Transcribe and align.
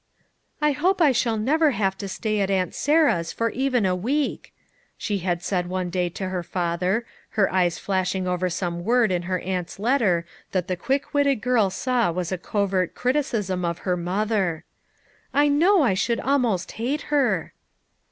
"I 0.63 0.71
hope 0.71 0.99
I 0.99 1.11
shall 1.11 1.37
never 1.37 1.69
have 1.77 1.95
to 1.99 2.07
stay 2.07 2.39
at 2.39 2.49
Aunt 2.49 2.73
Sarah's 2.73 3.31
for 3.31 3.51
even 3.51 3.85
a 3.85 3.95
week," 3.95 4.51
she 4.97 5.19
had 5.19 5.43
said 5.43 5.67
one 5.69 5.91
FOUK 5.91 5.93
MOTHERS 5.93 6.05
AT 6.05 6.13
CHAUTAUQUA 6.15 6.23
123 6.23 6.25
day 6.25 6.25
to 6.25 6.29
her 6.31 6.43
father, 6.43 7.05
her 7.29 7.53
eyes 7.53 7.77
flashing 7.77 8.27
over 8.27 8.49
some 8.49 8.83
word 8.83 9.11
in 9.11 9.21
her 9.29 9.39
aunt's 9.41 9.77
letter 9.77 10.25
that 10.53 10.67
the 10.67 10.75
quick 10.75 11.13
witted 11.13 11.39
girl 11.41 11.69
saw 11.69 12.11
was 12.11 12.31
a 12.31 12.39
covert 12.39 12.95
criticism 12.95 13.63
of 13.63 13.77
her 13.85 13.95
mother. 13.95 14.63
"I 15.35 15.47
know 15.49 15.83
I 15.83 15.93
should 15.93 16.19
almost 16.19 16.71
hate 16.81 17.01
her." 17.13 17.53